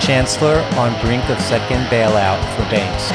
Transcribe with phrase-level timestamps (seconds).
[0.00, 3.12] Chancellor on brink of second bailout for banks.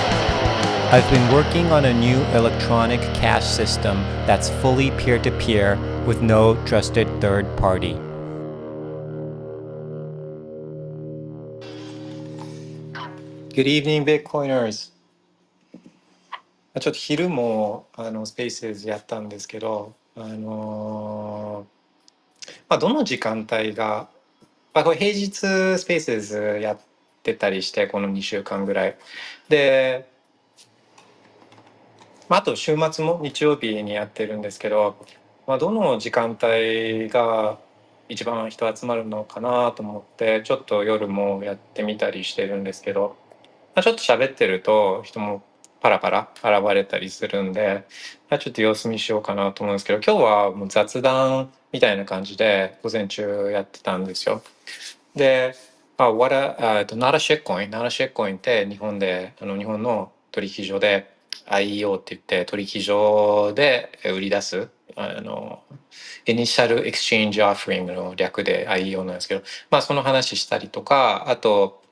[0.93, 6.21] I've been working on a new electronic cash system that's fully peer to peer with
[6.21, 7.93] no trusted third party.
[13.53, 14.91] Good evening, Bitcoiners.
[16.79, 21.75] ちょっと昼もあのスペースやったんですけど、あのー
[22.67, 24.09] まあ、どの時間帯が、
[24.72, 25.30] まあ、これ平日
[25.78, 26.78] スペースやっ
[27.22, 28.96] てたりしてこの2週間ぐらい。
[29.48, 30.08] で、
[32.28, 34.96] まあ、あと週末も日曜日にやってるんですけど、
[35.46, 37.58] まあ、どの時間帯が
[38.08, 43.16] 一番人集まるのかなと思ってちょっと夜もやってみたりしてるんですけど、
[43.74, 45.42] まあ、ちょっと喋ってると人も
[45.80, 47.84] パラパラ現れたりするんで、
[48.28, 54.42] まあ、ちょっと様子見しようかなと思うんですけど今日はもう雑談みたいな感じで午前中やってたんですよ。
[55.14, 55.54] で、
[55.98, 61.12] まあ、わらあと another shitcoin another shitcoin って日本であの日本の取引所で
[61.46, 65.62] IEO って言って取引所で売り出すあの
[66.26, 71.82] initial exchange offering の略で IEO なんですけど、まあ、その話したりとかあと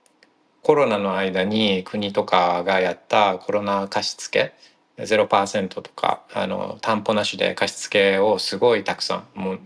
[0.62, 4.52] コロナの間に国とかがやったコロナ貸付
[4.98, 9.60] 0%とかあの担保なしで貸付をすごいたくさんもう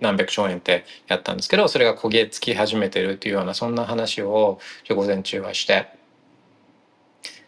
[0.00, 4.58] 何百兆円ってやったんですけどそれが焦げ付き始めてるっていうようなそんな話を
[4.88, 5.88] 午前中はして。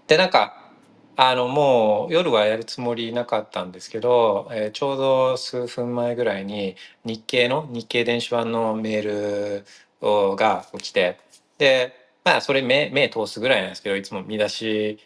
[0.06, 0.56] でなんか
[1.16, 9.66] あのもう夜はやるつもりなかったんですけど、えーちょうど数分前ぐらいに日経の日経電子版のメール
[10.00, 11.18] をが来て
[11.58, 11.94] で
[12.24, 14.98] まあそれ目目通すぐらいなんですけどいつも見出し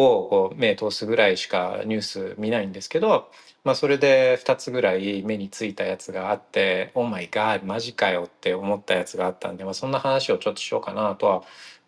[0.00, 3.30] をこう目通すぐらいしかニュース見ないんですけど、
[3.64, 11.42] まあ、それで2つぐらい目についたやつがあって「オーマイガーマジかよ」って思ったやつがあったんで、まあ、そんな話をちょっとしようかなとは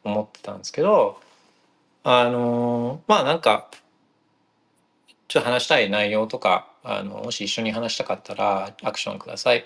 [0.05, 1.19] 思ってたんですけど
[2.05, 3.69] あのまあなんか
[5.29, 9.65] ちょっと話したい内容とかあのもし一緒に話したかったらアクションください。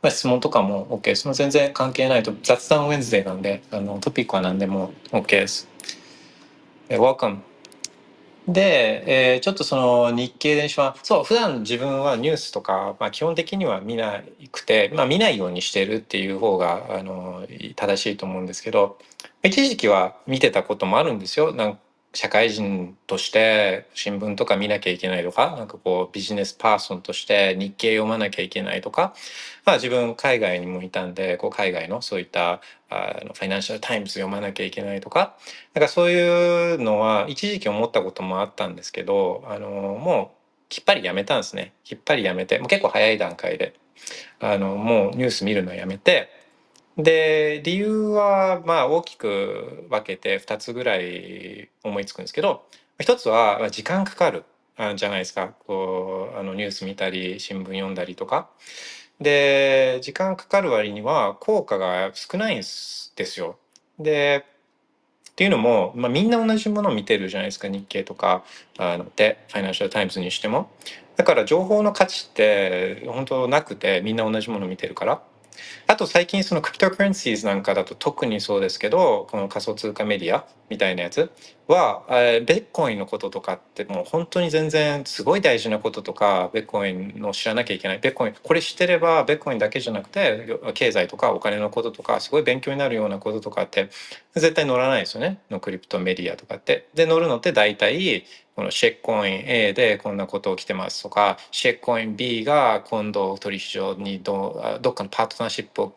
[0.00, 1.32] ま、質問とかも OK です。
[1.32, 5.68] 全然関係ないと雑談ウェンズデーなんであのトピックは何でも OK です。
[6.88, 7.40] Welcome。
[8.48, 18.98] で、えーちょっとその日経電子はそう普段自分はニュースとか、まあ、基本的には見なくて、まあ、見ないようにしてるっていう方があの正しいと思うんですけど
[19.42, 21.54] 一時期は見てたこともあるんですよ。
[21.54, 21.78] なん
[22.18, 29.14] 社会人として新聞とか見なきゃいけないとかなんかこうビジネスパーソンとして日経読まなきゃいけないとか、
[29.64, 35.36] まあ、自分海外にもいたんでこう海外のそういったあのファイナンシャル・タイムズ読まなきゃいけないとか
[35.74, 41.72] なんかそういうのは一時期思ったこともあったんですけどあのもうきっぱりやめたんですね。
[41.84, 43.74] きっぱりやめてもう結構早い段階で
[44.40, 46.30] あのもうニュース見るのやめて
[46.98, 52.64] で理由はまあ大きく分けて2つぐらい思いつくんですけど
[52.98, 54.44] 一つは時間かかる
[54.96, 58.50] じゃないですかこうあのニュース見たり新聞読んだりとか。
[59.20, 63.58] で時間かかる割には効果が少ないんですよ。
[63.98, 64.44] で
[65.30, 68.44] っていうのも、まあ、みんな同じものを見てるじゃないですか日経とか
[68.76, 70.70] あのでファイナンシャル・タイムズにしても。
[71.16, 75.22] だから情報の価値って本当なくてみんな同じもの見てるから。
[75.86, 81.30] あと最近その cryptocurrencies なんかだと特にそうですけどこの仮想通貨メディアみたいなやつ
[81.66, 93.88] はえーベッコインのこととかってもう本当に全然すごい大事なこととかベッコインの知らなきゃいけないベッコインこれ知ってればベッコインだけじゃなくて経済とかお金のこととかすごい勉強になるようなこととかって
[94.34, 96.88] 絶対載らないですよねのクリプトメディアとかって。
[96.94, 98.24] で載るのって大体
[98.58, 105.94] このシェッコイン A でこんなこと起きてますとかシェッコイン B が今度取引所にどどっかのパートナーシップを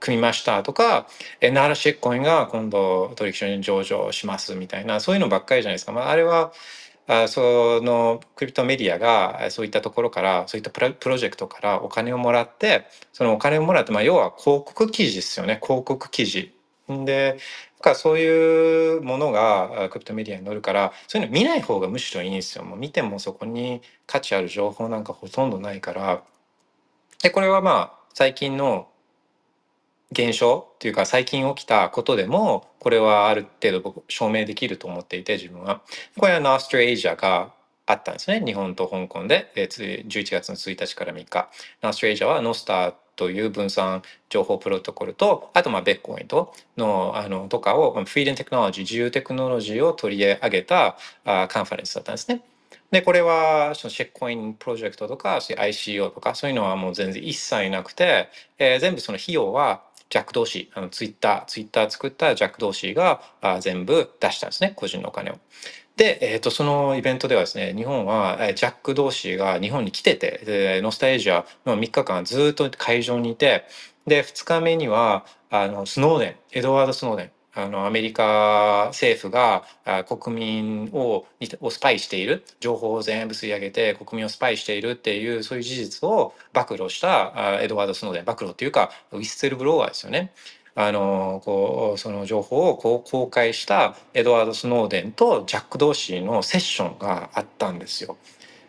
[0.00, 1.06] 組みましたとか
[1.42, 6.54] え奈良シェッコインが今度取引所に上場しますみたいなそういうのばっかりじゃないですか、まあ、あれは
[7.08, 16.54] あそのクリプトメディアがそういったところからそういったプロジェクトからお金をもらってそのお金をもらって、まあ、要は広告記事ですよね広告記事。
[16.88, 17.36] で
[17.80, 22.64] かそういうものがクリプトメディアに載るからそういうの見ない方がむしろいいんですよ。
[22.64, 26.22] もう見てもそこに価値ある情報なんかほとんどないから。
[27.22, 28.88] でこれはまあ最近の
[30.10, 35.82] 現象っていうか最近起きたことでもこれはある程度僕証明できると思っていて自分は
[36.16, 37.52] これはノーストレージャが
[37.84, 41.50] あったんですね日本と香港で11月の1日から3日
[41.82, 52.42] ノーストレージャはノスターという分散情報プロトコルとあとまあベッコインとのあのとかをフリーデンテクノロジー自由テクノロジーを取り上げたあカンファレンスだったんですね。
[52.90, 65.38] で、これは、そのチェックコインプロジェクトとか、ICO とか、そういうのはもう全然一切なくて、えー、全部その費用はジャック同士、あのツイッター、ツイッター作ったジャック同士があ全部出したんですね、個人のお金を。
[65.98, 73.64] で、えーと、そのイベントではですね日本は、えジャック同士が日本に来ててノスタエジアの3日間ずっと会場にいて
[74.06, 79.64] で2日目にはあのスノーデンエドワード・スノーデンあのアメリカ政府が
[80.04, 81.26] 国民を
[81.60, 90.32] をスパイしている情報を全部吸い上げて国民をスパイしているっていうそういう事実を暴露したエドワード・スノーデン暴露っていうかウィッセルブロワーですよね。
[90.80, 98.16] あのこうその情報をこう公開したエドワード・スノーデンとジャック・ドーシーのセッションがあったんですよ。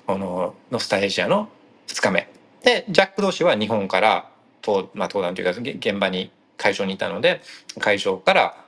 [0.08, 1.50] このノスタエジアの
[1.86, 2.28] 2日目。
[2.64, 4.32] でジャック・ドーシーは日本から
[4.66, 7.42] 登,、まあ、登壇というか現場に会場にいたので
[7.78, 8.66] 会場から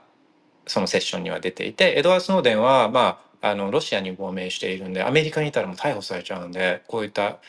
[0.67, 7.39] そのセッションには出ていてエドワード・スノーデンはまああのロシアに亡命しているんでアメリカにいたらもう逮捕されちゃうんでこういった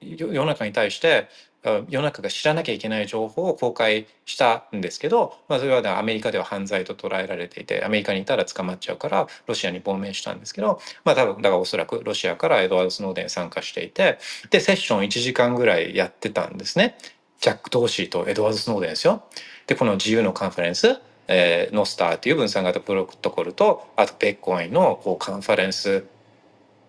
[0.00, 1.28] 世の中に対して
[1.64, 14.18] 世の中が知らなきゃいけない情報を公開したんですけど、まあ、それはアメリカでは犯罪と捉えられていてアメリカにいたら捕まっちゃうからロシアに亡命したんですけど、まあ、多分だからおそらくロシアからエドワード・スノーデン参加していて
[14.50, 16.98] でセッション1時間ぐらいやってたんですね
[17.40, 19.24] ジャック・トーシーとエドワード・スノーデンですよ。
[19.66, 26.04] でこの自由のカンファレンスえー、ノスターという分散型プロトコルとあとベッコインのこうカンファレンス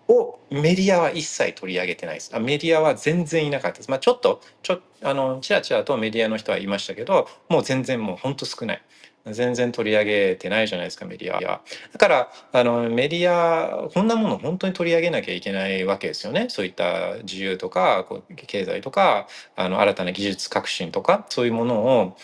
[0.08, 2.30] をメディアは一切取り上げてないです。
[2.34, 3.90] あメディアは全然いなかったです。
[3.90, 8.82] まあ、ちょっとちょあのちらちらとメディアの人はいましたけどもう全然もうほんと少ない。
[9.32, 11.60] 全然取り上げてないじゃないですかメディアは。
[11.92, 16.46] だからあのメディアこんなもの本当に取り上げなきゃいけないわけですよね。
[16.48, 19.26] そういった自由とかこう経済とか
[19.56, 22.16] あの新たな技術革新とかそういうものを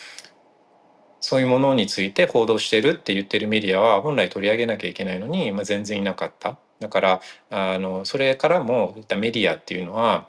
[1.21, 6.59] そういうものについて報道してるって言ってるメディアは本来取り上げなきゃいけないのに、まあ、全然いなかった。
[6.83, 7.21] だから
[7.51, 10.29] あのそれからもいったメディアっていうのは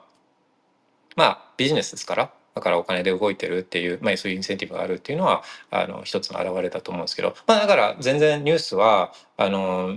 [1.16, 9.96] まあビジネスですからだからお金で動いてるっていう、まあ、そういうインセンティブがあるっていうのはあの一つの表れだと思うんですけど、まあ、だから全然ニュースはあの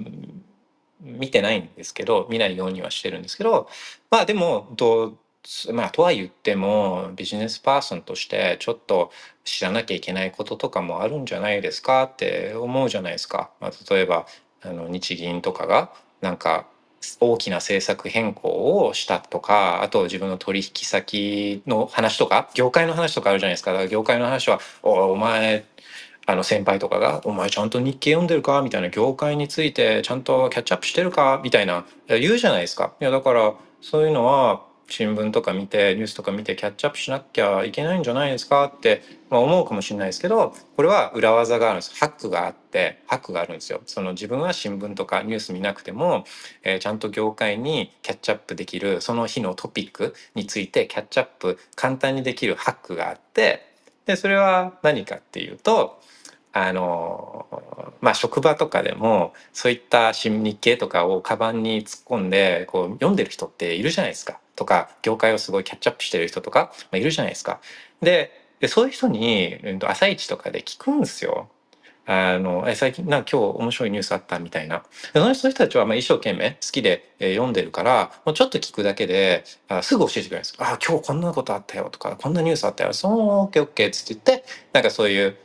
[1.00, 3.69] 見てないんですけど見ないようにはしてるんですけど
[4.11, 5.19] まあでもどう
[5.73, 9.12] まあとは言ってもビジネスパーソンとしてちょっと
[9.44, 13.50] 知らなきゃいけないこととかもあるんじゃないですかって思うじゃないですか。
[13.61, 14.26] まあ、例えば
[14.62, 16.67] あの日銀とかがなんか
[17.21, 25.65] 大きな政策変更をしたとかあと自分の取引先の話とか業界の話とかあるじゃないですかだから業界の話は「おお前
[26.27, 31.41] あの先輩とかが「お前ちゃんと日経読んでるか?」みたいな業界についてちゃんとキャッチアップしてるか？
[31.45, 32.93] みたいな言うじゃないですか。
[33.01, 43.81] いやだからそういうのは新聞とか見てニュースとか見てキャッチアップしなきゃいけないんじゃないですかって、まあ、思うかもしれないですけどこれは裏技があるんですハックがあってハックがあるんですよ。
[43.87, 46.25] その自分は新聞とかニュース見なくても、
[46.62, 53.67] えー、ちゃんと業界にキャッチアップできるその日のトピックについてキャッチアップ簡単にできるハックがあって
[54.06, 56.00] でそれは何かっていうと
[56.53, 57.47] あの
[58.00, 64.40] まあ職場とかでもそういった新日経とかをカバンに突っ込んでこう読んでる人っているじゃないですか。
[64.57, 67.61] とか業界をすごいキャッチアップしてる人とか、まあ、いるじゃないですか。
[68.01, 68.33] で
[68.69, 71.49] そういう人に、うん、朝一とかで聞くんですよ。
[72.09, 85.37] あのえ最近なんか今日面白いニュースあったみたいなその人たちはまあ一生懸命好きで、え、読んでるからもうちょっと聞くだけであすぐ教えてくれるんですあ今日こんなことあったよとかこんなニュースあったよそうオッケーオッケーっつって言ってなんかそういう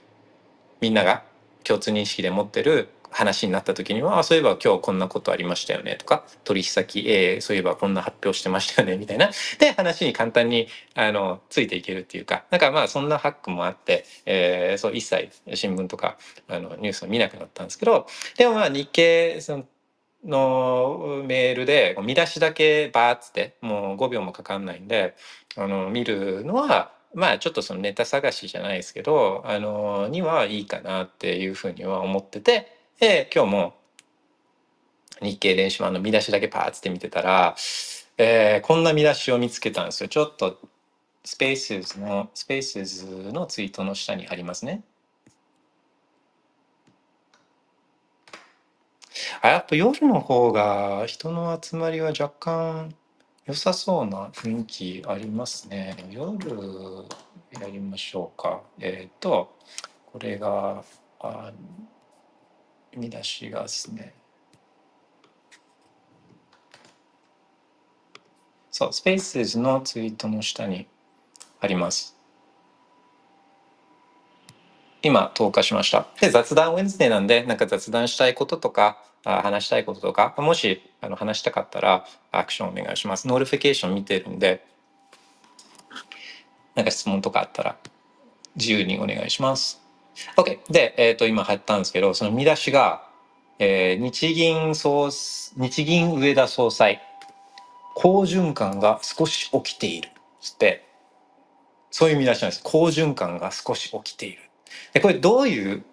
[0.82, 1.24] みんなが
[1.63, 9.30] 共通認識で持ってる話になった時にはそういえば今日こんなことありましたよねとか取引先 A そういえばこんな発表してましたよねみたいな。
[9.60, 19.65] で話に簡単にあのついていけるっていうかなんかまあそんなハックもあって、えー、そう一切新聞とかあのニュースを見なくなったんですけどでもまあ日経その
[20.24, 25.15] のメールで見出しだけバーッつってもう5秒もかかんないんで
[25.58, 33.74] あの見るのはまあちょっとそのネタ探しじゃないですけどあのにはいいかなっていうふうには思っててで今日も
[35.24, 37.55] 日経電子版の見出しだけパーッって見てたら、
[38.20, 40.60] えー、こんな見出しを見つけたんですよちょっと
[41.24, 44.84] スペースのスペースのツイートの下に貼りますね
[49.41, 52.93] あやっぱ夜の方が人の集まりは若干
[53.48, 55.98] 良さそうな雰囲気ありますね。
[56.12, 56.38] 夜、
[57.60, 58.62] やりましょうか。
[58.79, 59.58] えっ、と、
[60.05, 60.84] これが、
[61.20, 61.51] あ
[62.95, 64.13] 見出しがですね。
[68.71, 70.88] そう、Spaces のツイートの下に
[71.60, 72.15] あります。
[75.03, 76.07] 今、投下しました。
[76.19, 83.27] で、雑談 Wednesday なんで、なんか雑談したいこととか、あ話したいこととか、もしあの話したかったら、アクションお願いします。
[83.27, 84.65] notification 見てるんで、
[86.75, 87.77] なんか質問とかあったら、
[88.55, 89.80] 自由にお願いします。
[90.38, 90.60] OK。
[90.70, 93.08] で、えっ、と、今貼ったんですけど、その見出しが、
[93.60, 95.10] えー日銀総、
[95.56, 97.01] 日銀上田総裁、
[97.96, 100.10] 好循環が少し起きている。
[100.39, 100.86] つって、
[101.91, 102.63] そういう見出しなんです。
[102.63, 104.39] 好循環が少し起きている。
[104.94, 105.84] で、これどういう、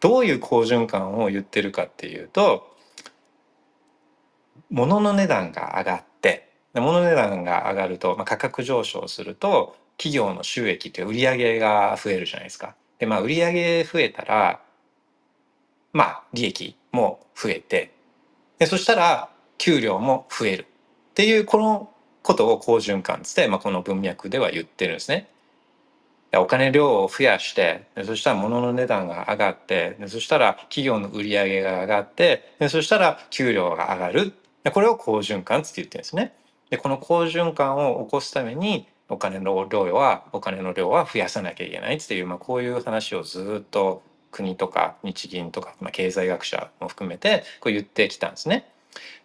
[0.00, 2.74] どういう好循環を言ってるかっていうと、
[4.70, 12.74] 物の値段が上がって、で物の値段が上がると、まあ、価格上昇すると、企業の収益という売り上げが増えるじゃないですか。
[13.04, 14.60] で、まあ、売上増えたら、
[15.92, 17.92] まあ、利益も増えて、
[18.58, 20.66] でそしたら、給料も増える。
[21.10, 21.90] っていう、この
[22.22, 25.28] ことを好循環つって、まあ、この文脈では言ってるんですね。
[26.36, 34.32] お金量を増やしてそしたら物の値段が上がってでそしたら企業の売り上げが上がってでそしたら給料が上がる
[34.64, 36.34] でこれを好循環つって言ってるんですね。
[36.70, 48.70] でこの好循環を起こすためにお金の量はお金の量は増やさなきゃいけないっていう、まあ、こういう話をずっと国とか日銀とか、まあ、経済学者も含めてこう言ってきたんですね。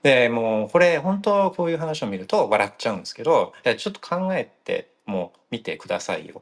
[0.04, 6.42] でもうこれ本当こういう話を見ると笑っちゃうんですけどちょっと考えてもう見てくださいよ。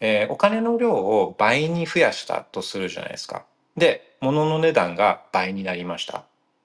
[0.00, 3.44] えーお金の量を倍に増やしたとするじゃないですか。
[3.76, 6.24] で、物の値段が倍になりました。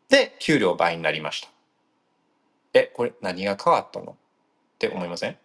[0.09, 1.49] で、給料倍になりました。
[2.73, 4.11] え、これ何が変わったの？
[4.11, 4.15] っ
[4.79, 5.37] て思いません？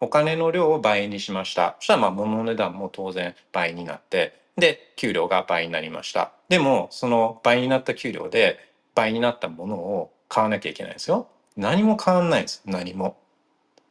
[0.00, 1.76] お金の量を倍にしました。
[1.80, 6.32] そしたらまあ物の値段も当然倍になって、で、給料が倍になりました。
[6.48, 8.58] でも、その倍になった給料で
[8.94, 11.28] 倍になったものを買わなきゃいけないんですよ。
[11.56, 12.62] 何も変わんないんです。
[12.66, 13.16] 何も。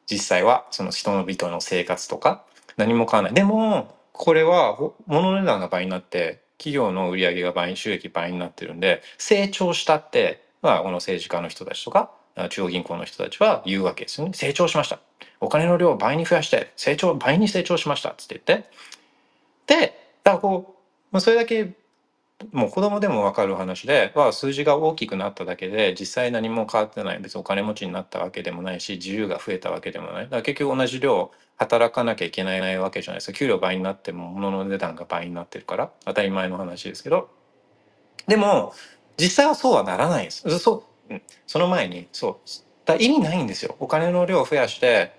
[0.10, 2.44] 実際は、その人の人の生活とか、
[2.78, 3.34] 何も変わらない。
[3.34, 12.12] でも、これは物の値段が倍になって、企業の売り上げが倍、収益倍になってるんで、成長したって、まあ、この政治家の人たちとか、
[12.50, 14.34] 中央銀行の人たちは言うわけですよね。
[14.34, 15.00] 成長しました。
[15.40, 18.14] お金の量を倍に増やして、成長、倍に成長しました。
[18.18, 18.70] つって言って。
[19.68, 20.78] で、だからこう、
[21.12, 21.74] ま、それだけ、
[22.52, 27.20] もう子供でもわかる話で、は数字が大きくなっただけで、実際何も変わってない。
[27.20, 30.24] 別にお金持ちになったわけでもないし、自由が増えたわけでもない。
[30.26, 33.38] だから結局同じ量働かなきゃいけないわけじゃないですか。
[33.38, 37.30] 給料倍になっても物の値段が倍になってるから、当たり前の話ですけど。
[38.28, 38.74] でも、
[39.18, 40.60] 実際はそうはならないです。
[40.60, 42.50] そう、うんその前に、そう。
[42.86, 43.76] だ意味ないんですよ。
[43.80, 45.12] お金の量を増やして、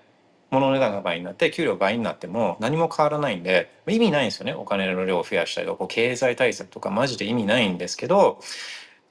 [0.51, 4.53] 物の値段が倍になって、給料倍になっても何も変わらないんで、意味ないんですよね。
[4.53, 8.39] お金の量を増やしたりとか、経済対策とかマジで意味ないんですけど、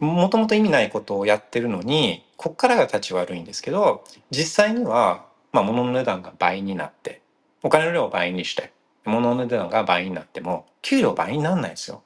[0.00, 7.20] もともと意味ないことをやってるのに、こっからが立ち悪いんですけど、実際には、まあ、物の値段が倍になって、
[7.62, 8.72] お金の量を倍にして、
[9.04, 12.02] 物の値段が倍になっても、給料倍にならないんですよ。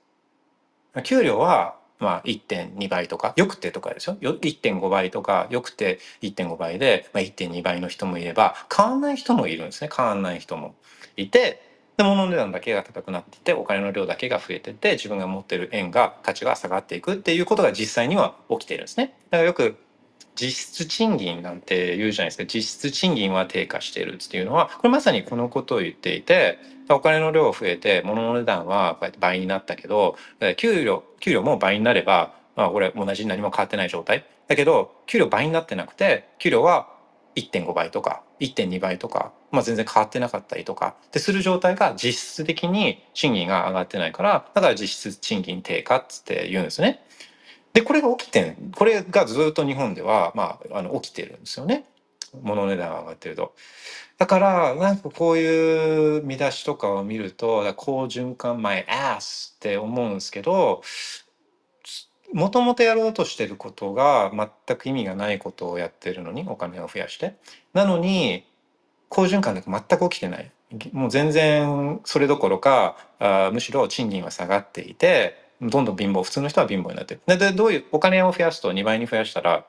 [1.04, 4.16] 給料は、まあ、1.2倍とか、よくてとかですよ。
[4.20, 9.90] 1.5倍とか、よくて1.5倍で、まあ、1.2倍の人もいれば、変わんない人もいるんですね。
[9.94, 10.74] 変わんない人も
[11.16, 11.62] いて、
[11.96, 19.14] で、物の値段だけが高くなっていて、お金の量だけが増えてて、自分が持ってる円が、価値が下がっていくっていうことが実際には起きているんですね。
[19.30, 19.76] だからよく、
[20.34, 22.44] 実質賃金なんて言うじゃないですか。
[22.44, 26.58] 実質賃金は低下しているっていうのは、これまさにこのことを言っていて、
[26.88, 30.16] お金の量増えて、物の値段はこうやって倍になったけど、
[30.56, 34.24] 給料、給料も倍になれば、まあこれ同じ何も変わってない状態。
[34.48, 36.88] だけど、給料倍になってなくて、給料は
[37.36, 47.04] 1.5倍とか1.2倍とか、まあ全然変わってなかったりとか、ってする状態が実質的に賃金が上がってないから、だから実質賃金低下っつって言うんですね。
[47.72, 51.84] で、これが起きてん、これがずっと日本では、まあ、あの、起きてるんですよね。
[52.42, 53.54] 物値段が上がってると。
[54.18, 60.82] だから、なんかこういう見出しとかを見ると、好循環 my ass って思うんですけど、
[62.32, 64.32] もともとやろうとしてることが
[64.66, 67.36] 全く意味がないことをやってるのに、お金を増やして。
[67.74, 68.44] なのに、
[69.08, 70.50] 好循環なんか全く起きてない。
[70.92, 77.18] もう全然それどころか、あむしろ賃金は下がっていて、どんどん貧乏、普通の人は貧乏になって。
[77.26, 79.64] で、でどういう、お金を増やすと2倍に増やしたら、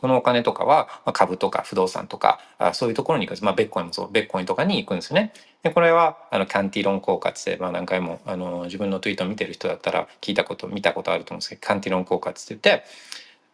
[0.00, 2.40] このお金とかは株とか不動産とか
[2.72, 3.44] そういうところに行くんです。
[3.44, 5.32] まあ、ベッコインもそう、ベッコイとかに行くんですね。
[5.62, 12.84] で、これはあのキャンティロン効果って、まあ、何回もあの自分のツイートを見てる人だったら聞いたこと、見たことあると思うんですけど、キャンティロン効果って言って、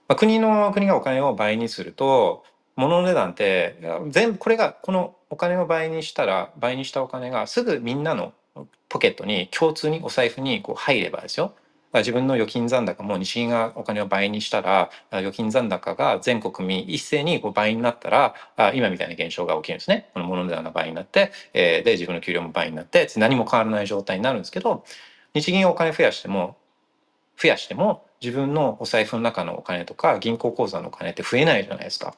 [0.07, 2.45] まあ、国の国がお金を倍にすると、
[2.77, 3.81] 物の値段って
[4.11, 8.35] 全部これがこのお金を倍にしたら倍にしたお金がすぐみんなの
[8.89, 11.55] ポケットに共通にお財布にこう入ればですよ
[12.01, 18.35] 自分の預金残高も日銀がお金を倍にしたら預金残高が全国民一斉にこう倍になったら
[18.75, 20.11] 今みたいな現象が起きるんですね。
[20.13, 24.85] この物の値段が倍になって、で自分の給料も倍になって何も変わらない状態になるんですけど
[25.35, 26.57] 日銀お金増やしても
[27.41, 32.15] 増やしても自分のお財布の中のお金とか銀行口座のお金って増えないじゃないですか。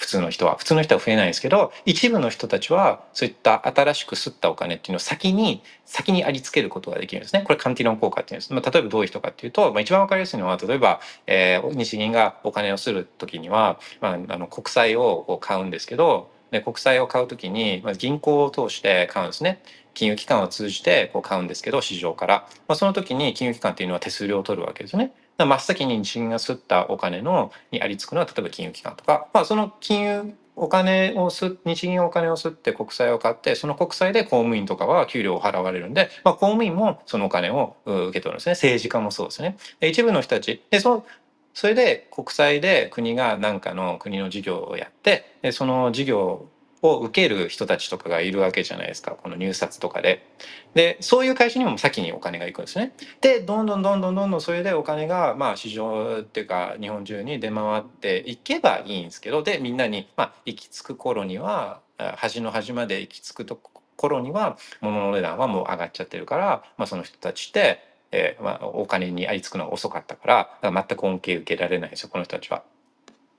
[0.00, 0.56] 普通の人は。
[0.56, 7.42] 普通の人は増えないんですけど一部の人たちはそういった新しく吸ったお金っていうのを先に先にありつけることができるんですね。
[7.42, 19.62] これカンティロン効果っていうんです、まあ、例えばどういう人かっていうと、まあ、一番わかりやすいのは例えば、えー、日銀がお金をする時には、まあ、あの国債を買うんですけどで国債を買う時に、まあ、銀行を通して買うんですね。
[19.92, 25.12] 金融機関を通じてこう買うんですけど市場から、まあ、その時に金融機関っていうのは手数料を取るわけですよね。
[25.46, 39.56] 真っ先に日銀が吸ったお金のにありつくのは例えば金融機関とか、まあ、その金融お金をす日銀お金を吸って国債を買ってその国債で公務員とかは給料を払われるんで、まあ、公務員もそのお金を受け取るんですね政治家もそうですね。
[39.80, 41.06] で一部の人たちでそ
[41.54, 46.46] それで国債で国が何かの国の事業をやってでその事業
[46.82, 50.26] を受ける人たちとかがいるわけじゃないですかこの入札とかで。
[50.74, 52.92] でそういう会社にも先にお金が行くんですね。
[53.20, 61.80] でどんどんどんどんどんどんそれでお金がまあ市場っていうか日本中に出回っていけばいいんですけどでみんなにまあ行き着く頃には
[62.16, 63.60] 端の端まで行き着くと
[63.96, 72.62] 頃には物の値段はもう上がっちゃってるから、まあ、その人たちってえーまあ、お金にありつくのが遅かったからから全く恩恵受けられないですよこの人たちは。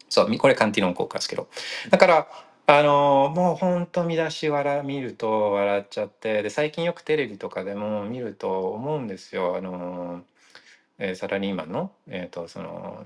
[0.09, 1.47] そうこれカンティノン効果ですけど
[1.89, 2.27] だから
[2.67, 9.57] あのもうほんと見出し笑見ると笑っちゃってで最近よくテレビとかでも見ると思うんですよ。
[9.57, 10.23] あの、
[10.99, 13.05] えー、サラリーマンの,、えーと、その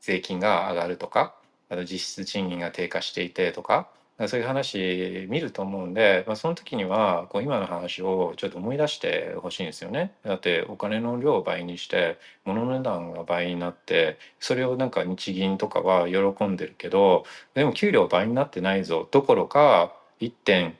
[0.00, 1.36] 税金が上がるとか
[1.70, 3.88] あと実質賃金が低下していてとか
[4.28, 10.12] そういう話見ると思うんで、まあ、その時にはこう今の話をちょっと思い出してほしいんですよね。
[10.24, 17.24] だってお金の量を倍にして物の値段が倍になってそれをなんか日銀とかは喜んでるけど
[17.54, 20.76] でも給料倍になってないぞどころか1点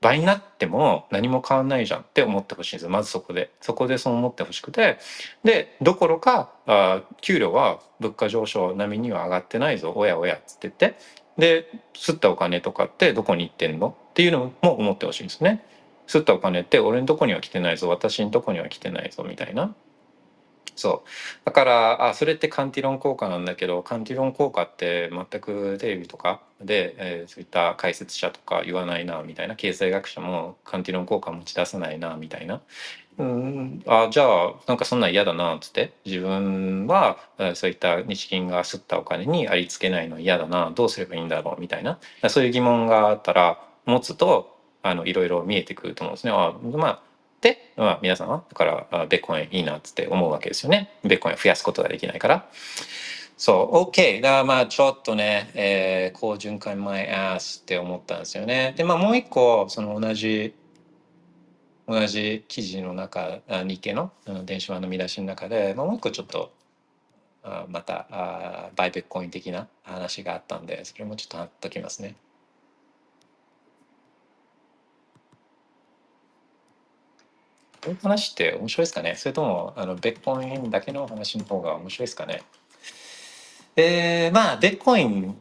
[0.00, 3.50] 倍になっても何も変わんないじゃんって思ってほしいんですまずそこで。
[3.60, 4.98] そこでそう思ってほしくて。
[5.42, 10.98] でどころかあ給料は物価上昇並みには上がってないぞおやおやっつって言って
[11.38, 13.96] で、吸ったお金とかってどこに行ってんの？
[14.10, 15.64] っていうのも思ってほしいんですね。
[16.06, 19.74] 吸ったお金って俺のとこには来てないぞ、私のとこには来てないぞ、みたいな。
[20.76, 21.08] そう。
[21.46, 29.56] だから、あ、それってカンティロン効果なんだけど、カンティロン効果って全くテレビとかで、えー、そういった解説者とか言わないな、みたいな。
[29.56, 32.60] 経済学者もカンティロン効果持ち出さないな、みたいな。
[33.18, 37.18] うんあじゃあなんかそんなん嫌だなっつって自分は
[37.54, 41.98] そういった日銀が吸ったお金にありつけないの嫌だなどうすればいいんだろうみたいな
[42.28, 46.32] そういう疑問があったら持つとあのいろいろ見えてくると思うんですね。
[46.32, 47.02] あまあ
[47.40, 50.90] で、まあ、皆さんはだからベッコインいいなっつって思うわけですよね。
[51.04, 52.48] ベッコイン増やすことができないから。
[53.36, 54.22] そう、OK。
[54.22, 58.74] だからまあちょっとね、えー、好循環前アースって思ったんですよね。
[58.76, 60.54] で、まあもう一個、その同じ
[61.88, 64.10] 同じ記事の中日経の
[64.44, 66.52] 電子版の見出しの中で、まあ、もう一個ちょっと
[67.68, 72.16] またバイベッコイン的な話があったんでそれもちょっと貼っときますね。
[77.84, 79.14] こういう話って面白いですかね？
[79.14, 82.42] それともあのベッコインだけの話の方が面白いですかね？
[83.76, 85.34] えー、まあベッコインっ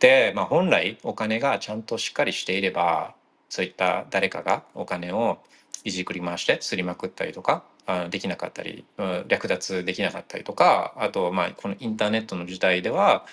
[0.00, 3.14] て、まあ、本来お金がちゃんとしっかりしていれば
[3.50, 5.38] そういった誰かがお金を
[5.84, 7.64] いじくり回してすりまくったりとか
[8.10, 8.84] できなかったり
[9.28, 13.26] 略奪できなかったりとかあとまあこのインターネットの時代では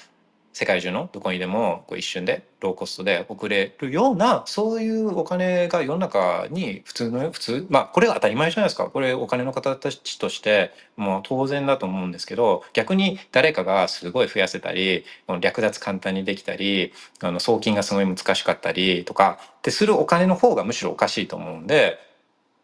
[0.58, 8.86] 世界中のどこにでもこう一瞬でローコストで送れるようなそういうお金が世の中に普通の普通まあこれが当たり前じゃないですか。
[8.86, 15.06] これお金の形としてもう当然だと思うんですけど逆に誰かがすごい増やせたり
[15.42, 16.92] 略奪簡単にできたり
[17.22, 22.00] あの送金がすごい難しかったりとかってするお金の方がむしろおかしいと思うんで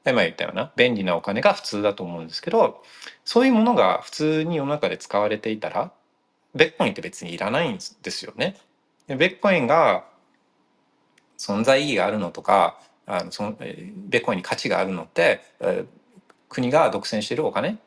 [0.03, 2.81] 今言ったような便利なお金が普通だと思うんですけど
[3.23, 5.91] そういうものが普通に世の中で使われていたら
[6.55, 8.57] ベッコインって別にいらないんですよね。
[9.07, 10.05] でベッコインが
[11.37, 15.85] 存在意義があるのとかあのそのベッコインに価値があるのって、え
[16.47, 17.77] 国が独占してるお金？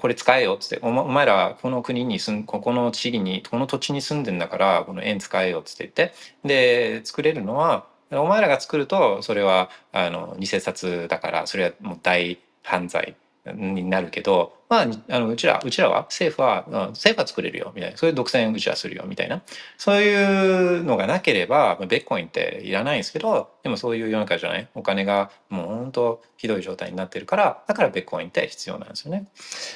[0.00, 13.14] これ使えよっつってお前らこの国に住んここの地理にこの土地に住んでんだからこの円使えよっつって言ってで作れるのはお前らが作るとそれはあの偽札だからそれはもう大犯罪
[13.54, 19.42] になるけど、まあ、あのうちらうちらは政府は、うん、政府は作れるよみたいなそういう独占うちはするよみたいな。
[19.76, 24.68] そういうのがなければベッコインっていらないんですけどでもそういう世の中じゃない？
[24.74, 29.26] お金がもう本当ひどい状態になってるからだからベッコインって必要なんですよね。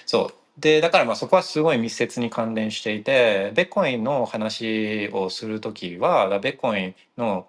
[0.06, 0.34] そう。
[0.58, 7.46] でだからまあそこはすごい密接に関連していてベッコインの話をする時はベッコインの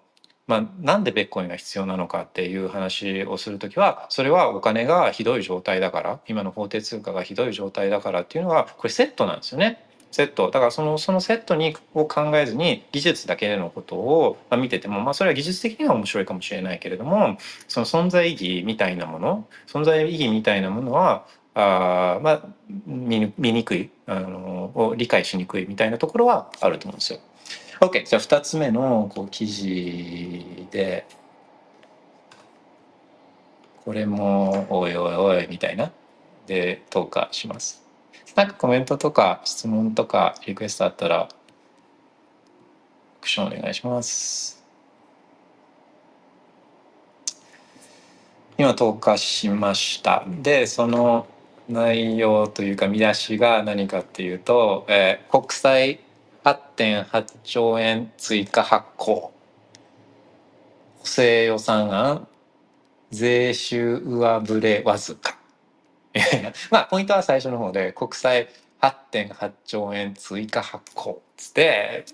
[0.48, 9.86] まあ、なんでベッコインが必要なのかっていう話をする時はそれはお金がひどい状態だから今の法定通貨がひどい状態だからっていうのはこれセットなんですよね。
[10.12, 21.26] セットだからそのそのセットにを考えずに技術だけでのことを見てても、まあ、それは技術的には面白いかもしれないけれどもその存在意義みたいなもの存在意義みたいなものは
[21.56, 22.46] あまあ
[22.86, 27.20] 見にくいあの理解しにくいみたいなところはあると思うんですよ。
[27.80, 31.06] OK じゃあ2つ目のこう記事で
[33.84, 35.92] これもおいおいおいみたいな
[36.48, 37.84] で投下します。
[38.36, 41.30] なんかコメントとか質問とかリクエストあったら
[43.22, 44.64] クションお願いします。
[48.58, 50.24] 今投下しました。
[50.28, 51.28] でその
[51.68, 56.00] 内容というか見出しが何かっていうと、えー、国際
[56.44, 59.34] 8.8兆円追加発行
[61.00, 62.28] 補正予算案。
[63.12, 65.38] 税収上振れわずか。
[66.72, 68.48] まあポイントは最初の方で国債
[68.82, 72.06] 8.8兆円追加発行つって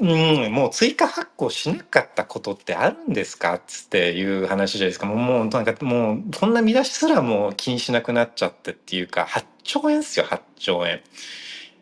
[0.00, 0.04] う
[0.48, 3.54] んもう追加発行しなかったことってあるんですか？
[3.54, 5.06] っつっていう話じゃないですか。
[5.06, 11.02] もうもうなんかもうこんな見出しすらもう気にしなくなっちゃってっていうか8兆円っすよ8兆円。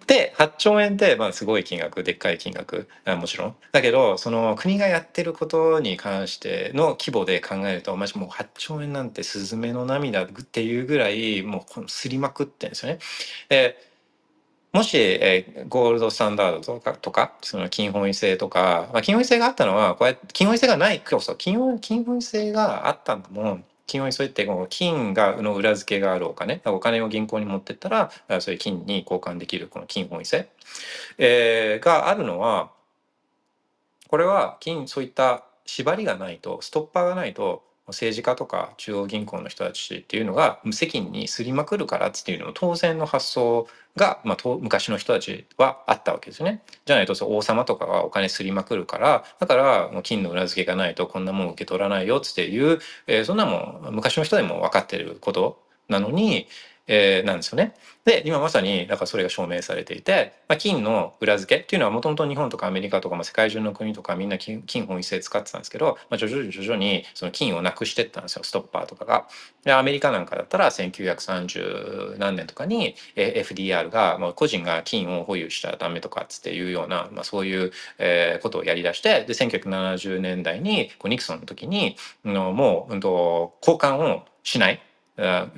[0.06, 2.88] で8兆円ってまあすごい金額でっかい金額。
[3.06, 3.56] もちろん。
[3.72, 12.98] だけどその国がやってることに関しての規模で考えるとマジもう8兆円なんてスズメの涙っていうぐらいもうすりまくってんですよね。
[13.48, 13.92] で
[14.72, 23.60] もし、えー、ゴールドスタンダードとかとかその金本位制とか、まあ、金本位制があったのはこうやって金本位制がないそうそう金本金本位制があったのも
[23.92, 30.48] 金を急いでこの金がの裏付けがあるお金お金を銀行に持ってったらそういう金に交換できるこの金本位制、
[31.18, 32.70] えー、があるのは
[34.08, 43.66] これは金そういった縛りがないとストッパーがないと政治家とか中央銀行の人たちっていうのが無責任にすりまくるからっていうのも当然の発想
[43.96, 46.62] が、まあ、昔の人たちはあったわけですね。
[46.84, 56.46] じゃないとそう王様とかがお金すりまくるからだからもう金の裏付けがないとこんなもん受け取らないよっていう、えー、そんなもん昔の人でも分かってることなのに、
[56.86, 57.74] えー、なんですよね。
[58.04, 69.28] で今まさにだからそれが証明されていて、まあ、金の裏付けっていうのはもともと日本とかアメリカとか、まあ、世界中の国とかみんな金金本位制使ってたんですけど、まあ、徐々に徐々にその金をなくしてったんですよストッパーとかが。
[69.64, 84.80] でアメリカなんかだったら1930何年とかに FDR が、まあ、個人が金を保有しちゃダメとかっていうような、まあ、そういう、えー、ことをやりだしてで1970年代にこうニクソンの時にのもう、うん、と交換をしない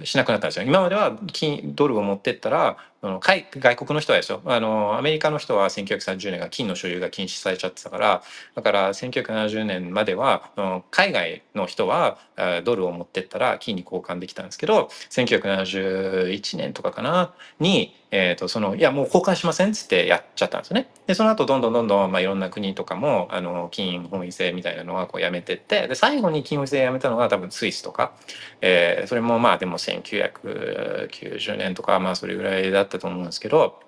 [0.04, 0.64] しなくなったんですよ。
[0.64, 2.76] 今までは金ドルを持ってったら
[3.20, 8.22] 外国の人はですよあのアメリカの人は1930年が金の所有が禁止されちゃってたから
[8.54, 10.50] だから1970年までは
[10.90, 12.18] 海外の人は
[12.64, 17.34] ドルを持ってったら金に交換できたんですけど1971年とかかな？
[17.60, 20.88] に、えーと、そのいやもう交換しませんっつってやっちゃったんですよね。
[21.06, 28.12] でその後どんどんどんどん、まあ、いろんな国とかもあの金本位制みたいなのはこうやめてってで最後に金本位制やめたのが多分スイスとか、
[28.60, 33.80] えー、それもまあでも1990年とかまあそれぐらいだったったと思うんですけど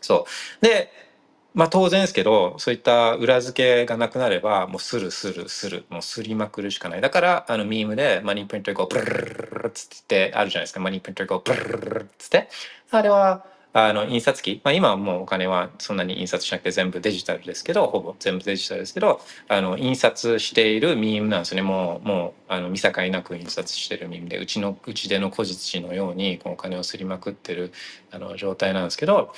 [0.00, 0.26] そ
[0.62, 0.64] う。
[0.64, 0.90] で
[1.52, 7.00] まあ当然ですけどそういった裏付けがなくなればもうするするするもうすりまくるしかない。
[7.00, 12.48] だからあのミームでマニープリントゴブルルルルっつってあるじゃないですかマニープリントゴブルルルルっつって
[12.92, 21.62] あれはあの印刷機、まあ、今はもうお金はそんなに印刷しなくて全部デジタルですけどほぼ全部デジタルですけどあの印刷しているミームなんですね。
[21.62, 27.72] もうもうあの見境なく印刷してるミームでうちのうちでの小実のようにこうお金をすりまくってる
[28.10, 29.32] あの状態なんですけど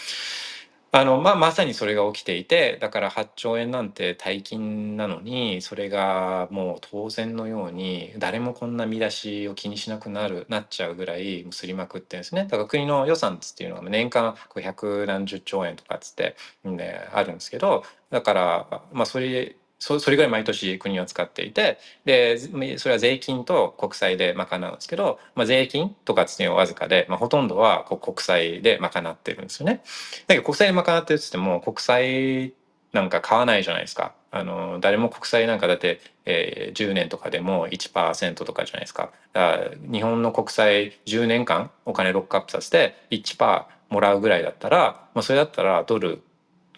[0.95, 12.43] あの、まあ、まさにそれが起きていて、だから8兆円なんて大金なのに、それがもう当然のように、誰もこんな見出しを気にしなくなる、なっちゃうぐらい、すりまくってんですね。
[12.45, 22.39] だから国の予算っていうのは年間百何十兆円とかっつって、ね、あるんですけど、だから、まあ、それそそれぐらい毎年国は使っていてで
[22.79, 29.83] それは税金と国債で賄うんですけど、まあ、税金とかっていうのはわずかで、まあ、ほとんどは国債で賄ってるんですよね。
[30.29, 32.55] だけど国債で賄ってるっつっても国債
[32.93, 34.15] なんか買わないじゃないですか。
[34.31, 46.23] あの誰も国債なんかだって、えー、10年とかでも1%とかじゃないですかだか日本の国債10年間お金ロックアップさせて1%もらうぐらいだったら、まあ、それだったらドル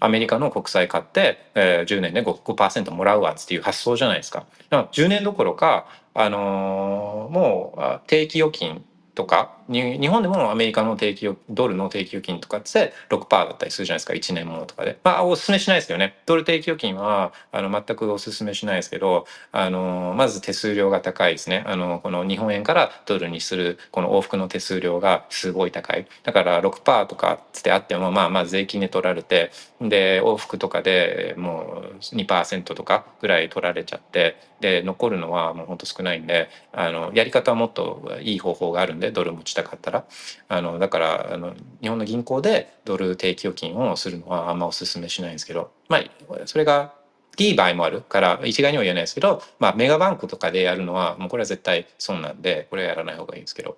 [0.05, 4.41] アメリカの国債買って、えー、10年で 5%, 5もらうわっていう発想じゃないですか。
[4.69, 14.13] だから10年どころか、あのー、もう定期預金とか日本でもアメリカの定期ドルの定期預金とかって6%だったりするじゃないですか。
[14.13, 14.99] 1年ものとかで。
[15.03, 16.19] まあおすすめしないですけどね。
[16.27, 21.65] ドル定期預金はあの全くおすすめしないですけどあのまず手数料が高いですね。
[21.67, 26.07] あのこの日本円からドルにするこの往復の手数料がすごい高い。
[26.25, 29.51] だから6%とかつってあってもまあまあ税金で取られて
[29.81, 40.05] で往復とかでもう2%とかぐらい取られちゃってで残るのはもうほんと少ないんであのやり方はもっといい方法があるんでドル持ちしたかったら
[40.49, 46.03] あのだからあの日本の銀行でドル定期預金をするのはあんまおすすめしないんですけどまあ
[46.47, 46.93] それが
[47.39, 53.77] いい場合もあるから一概には言えないですけど、まあ、メガバンクとかでやるのはもうこれは絶対損なんでこれはやらない方がいいんですけど。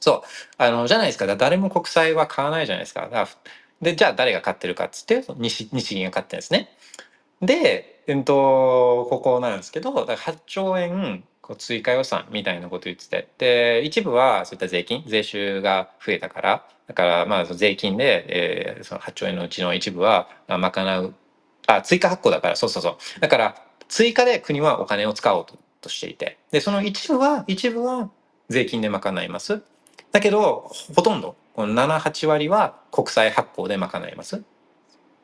[0.00, 0.28] そう。
[0.56, 1.26] あのじゃないですか。
[1.36, 3.28] 誰も国債は買わないじゃないですか。
[3.80, 6.70] でじゃあ誰が買ってるかっつって日日銀が買ってるんですね。
[7.42, 13.28] で、えっと、ここなんですけど8兆円こう追加予算みたいなこと言ってて。
[13.38, 16.66] で一部はそういった税金税収が増えたから。
[16.86, 21.14] だからまあ税金で、えー、その8兆円のうちの一部は賄う。
[21.66, 22.56] あ追加発行だから。
[22.56, 23.20] そうそうそう。
[23.20, 23.56] だから
[23.88, 26.38] 追加で国はお金を使おうととしていて。
[26.52, 28.08] でその一部は一部は
[28.48, 29.62] 税金で賄います。
[30.12, 34.44] だけどほとんどこの78割は国債発行で賄います。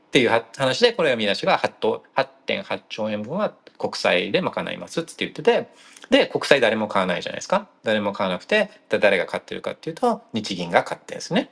[0.08, 5.68] っていう話でこれが見出しが8.8兆円分は国債で賄いますって言ってて
[6.10, 7.68] で国債誰も買わないじゃないですか。
[7.82, 11.50] 誰も買わなくて誰が買ってるかっていうと日銀が買ってるんですね。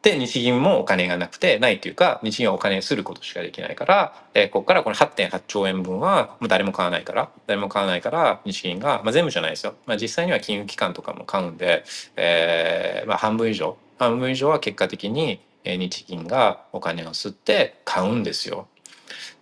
[0.00, 11.84] で日銀もお金がなくてないっていうか日銀はお金することしかできないから、え、ここからこの8.8兆円分はもう誰も買わないから誰も買わないから日銀が、まあ、全部じゃないですよ、まあ、実際には金融機関とかも買うんで、
[12.14, 13.76] えまあ、半分以上。
[13.98, 15.40] 半分以上は結果的に
[15.74, 18.68] 日銀がお金を吸って買うんですよ。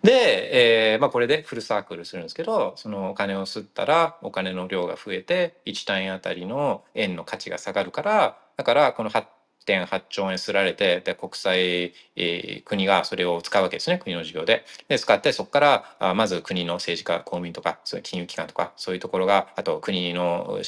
[0.03, 9.11] で、えーまあ、これでフルサークルするんですけどそのお金を吸ったらお金の量が増えて1単位あたりの円の価値が下がるからだからこの
[9.67, 14.65] 1.8兆円すられてで国債、えー、国がそれを使うわけですね国の事業で。
[14.89, 20.59] で使ってそこからあまず国の政治家公務員とかそういう金融機関とかそういうところがあと国の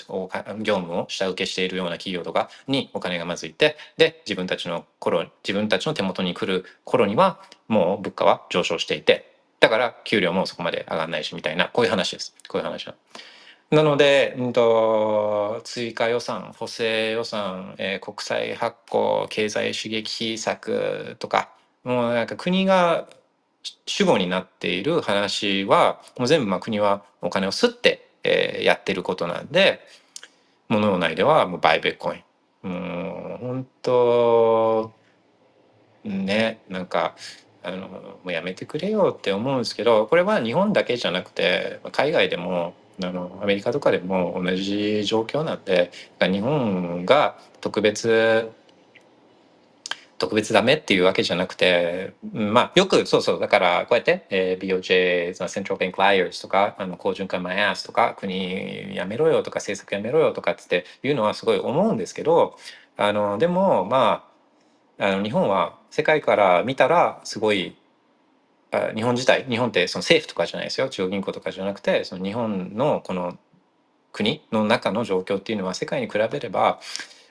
[0.60, 12.94] 業務を下請けしているような企業とかにお金がまずいってで自分たちの頃自分たちの手元に来る頃にはもう物価は上昇していてだから給料もそこまで上がらないしみたいなこういう話ですこういう話は。
[13.70, 21.50] なので、うんと、追加予算補正予算、えー、国債発行経済刺激策とか
[21.82, 23.08] もうなんか国が
[23.86, 29.80] 主語になっている話はもう全部まあ国はお金を吸って、えー、やってることなんで
[30.68, 32.22] 物の内ではもうバイベッコイン。
[32.68, 34.92] もう本当
[36.04, 37.14] ねなんか
[37.62, 48.50] あのもうやめてくれよって思うんですけどこれは日本だけじゃなくて海外でもあのアメリカとかでも同じ状況なんで日本が特別
[50.18, 62.56] 特別ダメっていうわけじゃなくて、まあ、よくそうそうだからこうやって、えー、BOJ そのセントラルバンクライアーズとかあの好循環マイアスとか国やめろよとか政策やめろよとかっていうのはすごい思うんですけど
[62.96, 64.24] あのでもま
[64.98, 67.76] ああの日本は世界から見たらすごい
[68.94, 73.38] 日本自体日本ってその政府とかじゃないですよ中央銀行とかじゃなくてその日本のこの
[74.12, 76.80] 国の中の状況っていうのは世界に比べれば、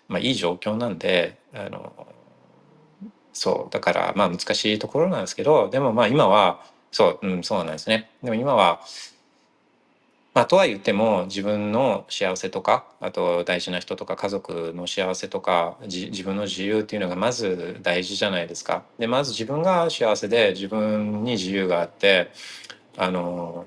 [0.08, 2.08] まあ、いい状況なんであの
[3.34, 8.10] そうだからまあ難しいところなんですけどでもまあ今はそう、うん、そうなんですね。
[8.24, 8.80] でも今は
[10.36, 18.84] まあ、とは言っても自分の幸せとかあと大事な人とか家族の幸せとか自分の自由っていうのがまず大事じゃないですか。
[19.00, 22.32] でまず自分が幸せで自分に自由があって
[22.98, 23.66] あの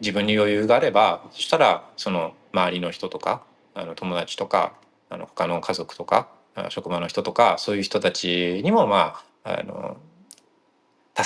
[0.00, 3.42] 自分に余裕があればそしたらその周りの人とか
[3.74, 4.74] あの友達とか
[5.08, 6.28] あの他の家族とか
[6.68, 9.96] 職場の人とかそういう人たちにもまああの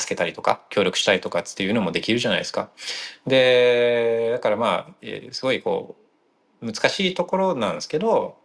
[0.03, 2.71] 助けたりとか協力したりとかっていうのもできるじゃないですか。
[3.27, 5.97] でだからまあすごいこ
[6.61, 8.37] う難しいところなんですけど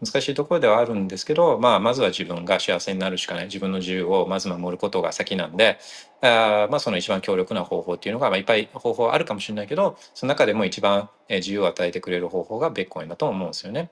[0.00, 5.78] 難しいところではあるんですけど、まあ、まずは自分が幸せになるしかない自分の自由をまず守ることが先なんで
[6.22, 13.90] あまあその一番強力な方法っていうのが、まあ、いっぱい方法あるかもしれないけどその中でも一番自由を与えてくれる方法がベッコインだと思うんですよね。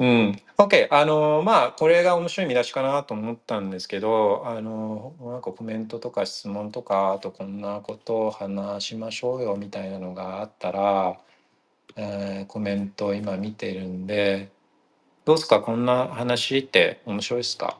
[0.00, 0.40] うん。
[0.58, 0.88] OK。
[0.90, 11.18] あの、まあ、これが面白い見出しかなと思ったんですけど、あの、なんかコメントとか質問とか、あとこんなことを話しましょうよみたいなのがあったら、
[11.96, 14.50] えーコメント今見てるんで、
[15.26, 15.60] どうですか？
[15.60, 17.78] こんな話って面白いですか？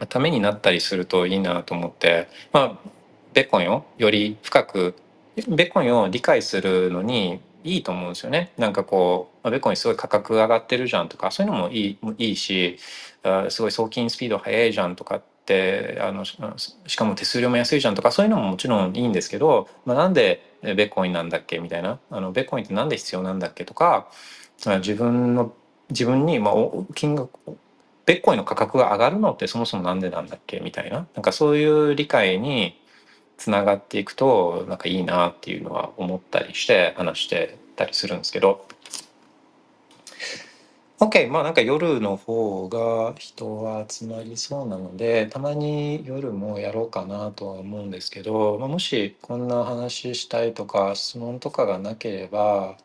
[0.00, 2.90] まためになったりするといいなと思って、まあ、
[3.34, 4.94] ベコンをより深く。
[5.48, 8.52] ベコンを理解するのにいいと思うんですよね。
[8.58, 12.78] なんかこう、ベッコンすごい価格上がってるじゃんとかそういうのもいいいいし
[13.48, 16.36] すごい送金スピード速いじゃんとかってあのし
[16.96, 24.08] かも手数料も安いじゃんとかそういうのももちろんいいんですけど、まあ、なんでベッコインなんだっけみたいなあのベッコインってなんで必要なんだっけとか
[24.64, 25.54] 自分の
[25.90, 26.54] 自分に、まあ、
[26.94, 27.30] 金額
[28.06, 32.79] ベッコインの価格が上がるのってそもそもなんでなんだっけみたいななんかそういう理解に
[33.40, 38.66] つながっていくとなんかいいなっていうのは思ったりして話してたりするんですけど。
[40.98, 52.76] OK まあなんか夜の方が人は集まりそうなのでたまに夜もやろうかなとは思うんですけど、まあ、もしこんな話したいとか質問とかがなければ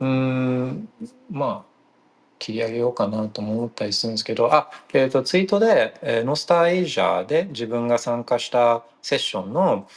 [0.00, 0.88] うーん
[1.30, 1.71] まあ
[2.42, 9.88] 切り上げようかなと思ったりするんですけどあ、えー、とツイートで、えーノスターエイジャーで自分が参加したセッションの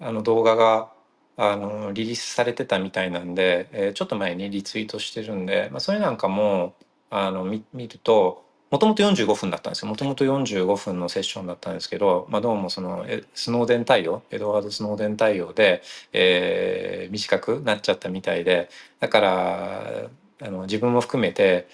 [0.00, 0.90] あの動画が
[1.36, 6.74] あのリリースされてたみたいなんで、えーちょっと前にリツイートしてるんで、まあ、それなんかも
[7.10, 9.88] あの見るともともと45分だったんですよ。
[9.88, 21.68] もともと45分のセッションだったんですけど、まあ、どうもそのスノーデン対応エドワード・スノーデン対応で、えー短くなっちゃったみたいでだからあの自分も含めて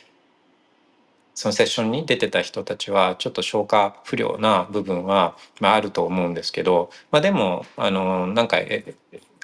[1.34, 8.58] そのセッションに出てた人たちはちょっと消化不良な部分は、まあ、あると思うんですけど、まあ、でもあのなんか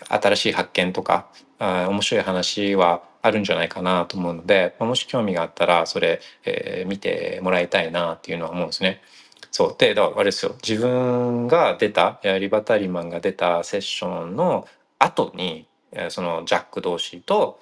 [0.08, 1.28] 新しい発見とか
[1.58, 9.02] あ面白い話はあるんじゃないかなと思うので、まあもし興味があったらそれ、えー見てもらいたいなっていうのは思うんですね。
[9.50, 17.60] そうでだからあれですよ自分が出たリバタリマンが出たセッションの後にえそのジャック同士と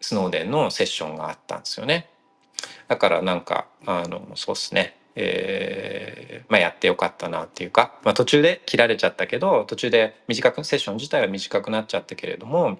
[0.00, 2.10] スノーデンのセッションがあったんですよね。
[2.88, 12.78] だからなんかあのそうっすね、えーまあ、やってよかったなっていうか、まあ、途中で切られちゃったけど途中で短くセッション自体は短くなっちゃったけれども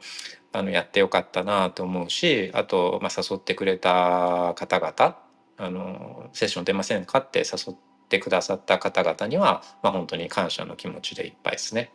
[0.53, 5.19] あのやってよかったなと思うしあと、まあ、誘ってくれた方々
[5.59, 7.77] あのセッション出ませんかって誘っ
[8.09, 11.93] てくださった方々には、ま、本当に感謝の気持ちでいっぱいですね。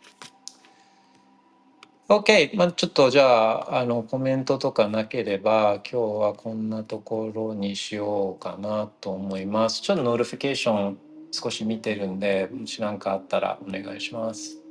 [2.06, 9.80] OK、まあ、ちょっとじゃああのコメントとかなければ今日はこんなところにしようかなと思います。
[9.80, 10.98] ちょっと notification
[11.32, 14.63] 少し見てるんでもし何かあったらお願いします。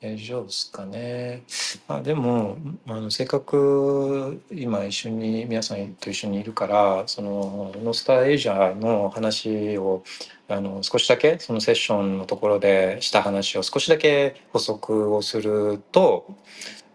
[0.00, 1.42] 大丈夫ですかね。
[1.86, 10.02] あでもあのせっかく今一緒に皆さんと一緒にいるからそのノスターエイジャーの話を
[10.48, 16.26] あの少しだけそのセッションのところでした話を少しだけ補足をすると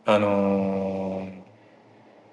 [0.06, 1.30] あの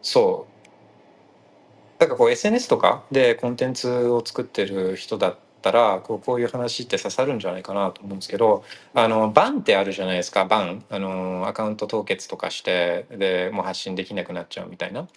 [0.00, 15.09] そうだかこう SNS とかでコンテンツを作ってる人だったらこうこういう話って刺さるんじゃないかなと思うんですけどあのバンってあるじゃないですかバンあのアカウント凍結とかしてでもう発信できなくなっちゃうみたいな。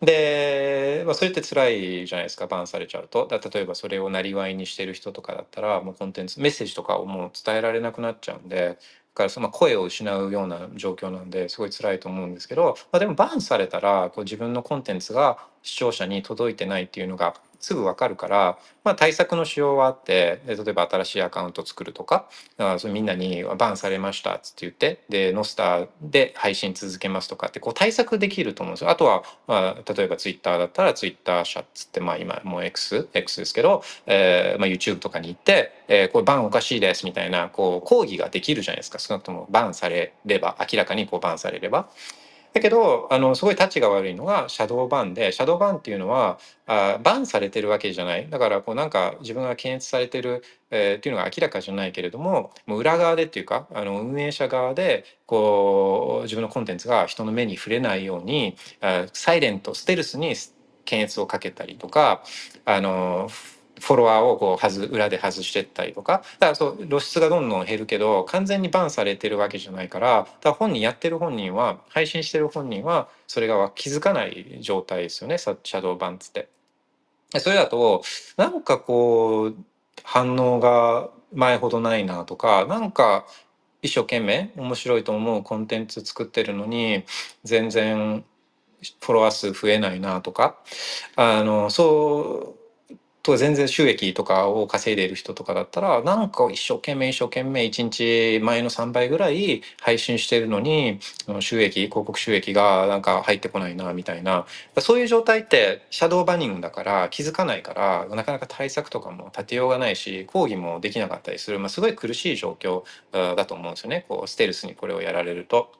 [0.00, 8.78] で、まあ、それって辛いじゃないですかバンされちゃうとだ例えばそれをなりわいにしてる人とかだったらもうコンテンツメッセージとかをもう伝えられなくなっちゃうんで
[9.14, 28.90] からその声を失うような状況なんですごい辛いと思うんですけど、まあ、でもバンされたらこう自分のコンテンツが視聴者に届いてないっていうのがすぐ分かるから、まあ、対策のしようはあってで例えば新しいアカウント作るとかあそみんなに「バンされました」っつって言ってでノスターで配信続けますとかってこう対策できると思うんですよ。
[28.90, 41.88] あとは、まあ、例えばツイッターだったらツイッター社っつって、まあ、今もう X, X ですけど、えーまあ、YouTube とかに行って、えーこれバンおかしいですみたいなこう抗議ができるじゃないですか少なくともバンされれば明らかにこうバンされれば。
[42.52, 48.28] だけどあのすごいタッチが悪いのがシャドーバンでシャドーバンっていうのはあバンされてるわけじゃない。
[48.28, 60.34] だからこうなんか自分が検閲されてる、えーっていうのが明らかじゃないけれどももう裏側でっていうかあの運営者側でこう自分のコンテンツが人の目に触れないようにあサイレントステルスに
[60.84, 62.22] 検閲をかけたりとか
[62.64, 63.28] あの
[63.82, 76.48] フォロワーをこう外裏で外してったりとかだからそう露出がどんどん減るけど完全にバンされてるわけじゃないからだ本人やってる本人は配信してる本人はそれが気づかない状態ですよねシャドーバンつって。
[77.38, 78.02] それだと
[78.36, 79.56] なんかこう
[80.04, 83.26] 反応が前ほどないなとかなんか
[83.80, 87.04] 一生懸命面白いと思うコンテンツ作ってるのに
[87.42, 88.24] 全然
[89.00, 90.56] フォロワー数増えないなとか
[91.16, 92.61] あのそう
[93.22, 100.98] と全然収益とかを稼いでいる人とかだったらなんか一生懸命一生懸命1日前の3倍ぐらい配信してるのに
[101.40, 104.46] 収益広告収益がなんか入ってこないなみたいな。
[104.78, 114.04] そういう状態ってシャドーバニングだから気づかないからなかなか対策とかも立てようがないし抗議もできなかったりする、まあ、すごい苦しい状況だと思うんですよね。
[114.08, 115.72] こうステルスにこれをやられると。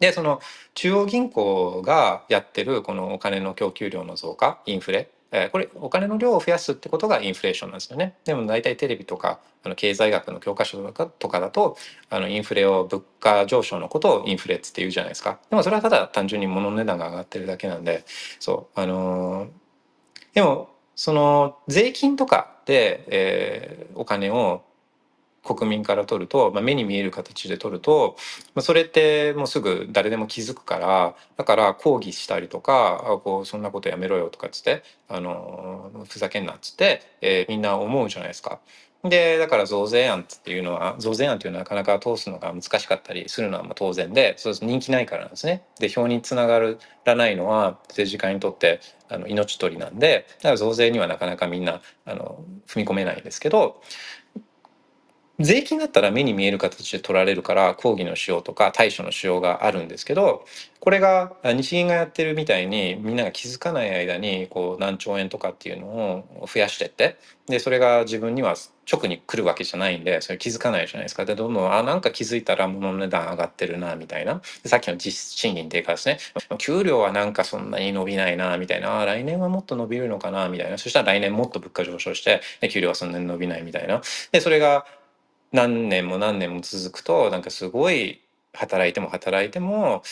[0.00, 0.40] でその
[0.74, 5.10] 中央銀行がやってるこのお金の供給量の増加インフレ。
[5.30, 8.16] えこれお金の量を増やすってことがインフレーションなんですよね。
[8.24, 11.76] でも大体テレビとかあの経済学の教科書とかとかだと
[12.08, 15.38] あのインフレを物価上昇のことをインフレって言うじゃないですか。
[15.50, 18.04] でもそれはただ単純に物の値段が上がってるだけなんで
[18.40, 19.48] そうあのー、
[20.34, 24.62] でもその税金とかで、えー、お金を
[25.56, 28.16] 国民から取ると、まあ、目に見える形で取ると、
[28.54, 38.60] まあ、それってもうすぐ誰でも気づくからだから抗議したりとかあこうそんなことやめろよとかっつってあのふざけんなっつって、えー、みんな思うじゃないですか。
[39.04, 45.62] でだから増税案っていうのは増税案っていうのはなかなか通すのが難しかったりするのはまあ当然でそう人気ないからなんですね。
[45.78, 46.58] で票につなが
[47.04, 53.80] らないのは政治家にとってあの命取りなんでだから増税にはなかなかみんなあの踏み込めないんですけど
[55.40, 60.44] 税金だったら目に見える形で取られるから抗議のしようとか対処のしようがあるんですけど
[60.80, 67.16] これが日銀がやってるみたいにみんなが気づかない間にこう何兆円とかっていうのを増やしてって
[67.46, 68.56] でそれが自分には
[68.90, 71.24] 直に来るわけじゃないんでそれ気づかないじゃないですか。
[71.24, 74.40] でどんどんあなんか気づいたら物の値段上がってるなみたいな。
[74.64, 76.18] さっきの実賃金低下ですね。
[76.56, 79.04] 給料はなんかそんなに伸びないなみたいな。
[79.04, 80.78] 来年はもっと伸びるのかなみたいな。
[80.78, 84.00] そしたら来年もっと物価上昇して給料はそんなに伸びないみたいな。
[84.32, 84.86] でそれが
[85.52, 88.20] 何年も何年も続くとなんかすごい
[88.54, 90.02] 働いても働いても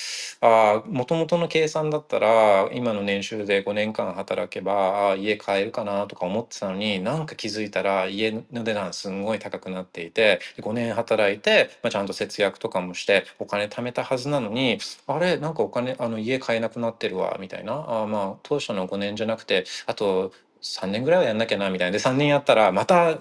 [0.41, 18.03] あもともとの計算だったら今の年収で5年間働けばあ家買えるかなとか思ってたのになんか気づいたら家の値段すんごい高くなっていて5年働いて、まあ、ちゃんと節約とかもしてお金貯めたはずなのにあれなんかお金あの家買えなくなってるわみたいな。
[18.03, 20.33] あまあ当初の5年じゃなくてあと
[20.67, 23.19] 3年ぐらいはやんなきゃなみたいなで3年やったらまた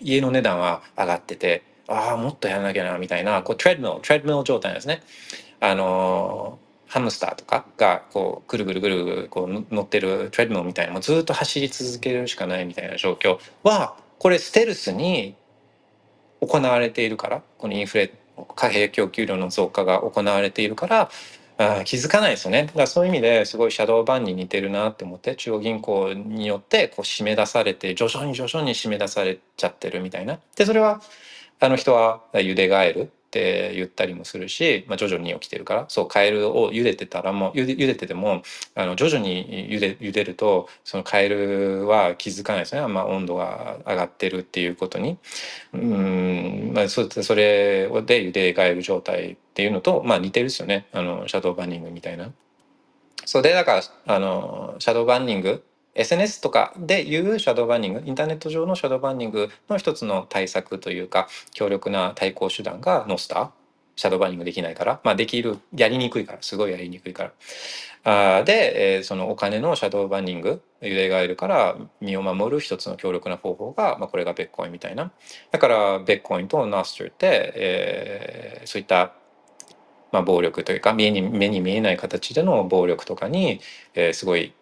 [0.00, 5.02] 家の値段は上がっててああもっとやんなきゃなみたいなこうトレッドミルトレッドミル状態ですね。
[5.60, 15.34] あのハムスターとかがこうぐるぐるぐるぐるこう乗ってるトレッドミルみたいなもうずっと走り続けるしかないみたいな状況はこれステルスに
[16.40, 18.12] 行われているからこのインフレ
[18.54, 21.10] 貨幣供給量の増加が行われているから
[21.58, 22.66] あ気づかないですよね。
[22.66, 30.38] だからそういう意味ですごいシャドーバンに似てるなって思って中央銀行によってこう締め出されて徐々に徐々に締め出されちゃってるみたいな。
[30.56, 31.00] でそれは
[31.60, 38.42] あの人は茹でガエルって言ったりもするし、まあ、徐々に起きてるからそうカエルを茹でてたらもう茹で茹でてても
[38.74, 45.18] あの徐々に茹で茹でるとそのカエルは気づかないですね、まあ、温度が上がってるっていうことに。
[45.74, 50.86] うん、まあ、そそれで茹でガエル状態っていうのと、まあ、似てるですよね。
[50.92, 52.32] あのシャドーバンニングみたいな。
[53.26, 55.62] そうでだからあのシャドーバンニング
[55.98, 63.50] SNS とかでいうシャドーバンニングインターネット上のシャドーバンニングの一つの対策というか強力な対抗手段がノスター。
[63.96, 65.00] シャドーバンニングできないから。
[65.02, 66.38] まあできるやりにくいから。
[66.40, 67.32] すごいやりにくいか
[68.04, 68.38] ら。
[68.38, 75.10] あで、えー、そのお金のシャドーバンニング揺れがいるから身を守る一つの強力な方法が、まあ、これがベッコインみたいな。
[75.50, 79.14] だからベッコインとナスターって、えー、そういった
[80.10, 83.60] まあ、暴力というか目に目に見えない形での暴力とかに、
[83.94, 84.54] えー、すごい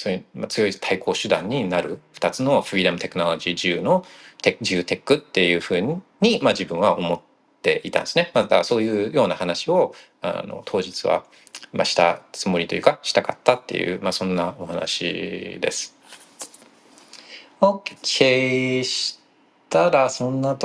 [0.00, 4.06] そういう、強い対抗手段になる2つのフリーダムテクノロジー自由の
[4.40, 5.80] テ自由テックっていうふう
[6.22, 7.20] に、まあ、自分は思っ
[7.60, 8.30] ていたんですね。
[8.32, 11.24] またそういうような話をあの当日は、
[11.74, 15.94] まあ、したつもりというかしたかったっていう、まあ、そんなお話です。
[17.60, 19.18] OK し
[19.68, 20.56] たらそんな